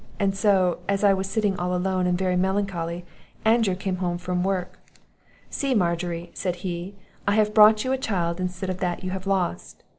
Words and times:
And 0.19 0.35
so, 0.35 0.79
as 0.89 1.03
I 1.03 1.13
was 1.13 1.29
sitting 1.29 1.55
all 1.59 1.75
alone, 1.75 2.07
and 2.07 2.17
very 2.17 2.35
melancholy, 2.35 3.05
Andrew 3.45 3.75
came 3.75 3.97
home 3.97 4.17
from 4.17 4.41
work; 4.43 4.79
'See, 5.51 5.75
Margery,' 5.75 6.31
said 6.33 6.55
he, 6.65 6.95
'I 7.27 7.35
have 7.35 7.53
brought 7.53 7.83
you 7.83 7.91
a 7.91 7.99
child 7.99 8.39
instead 8.39 8.71
of 8.71 8.79
that 8.79 9.03
you 9.03 9.11
have 9.11 9.27
lost. 9.27 9.83